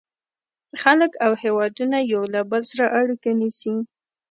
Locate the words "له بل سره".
2.33-2.85